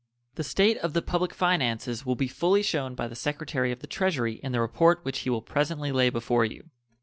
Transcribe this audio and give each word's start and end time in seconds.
The 0.33 0.43
state 0.43 0.77
of 0.79 0.93
the 0.93 1.03
public 1.03 1.31
finances 1.31 2.07
will 2.07 2.15
be 2.15 2.27
fully 2.27 2.63
shown 2.63 2.95
by 2.95 3.07
the 3.07 3.13
Secretary 3.15 3.71
of 3.71 3.81
the 3.81 3.85
Treasury 3.85 4.39
in 4.41 4.51
the 4.51 4.59
report 4.59 4.97
which 5.05 5.19
he 5.19 5.29
will 5.29 5.43
presently 5.43 5.91
lay 5.91 6.09
before 6.09 6.43
you. 6.43 6.71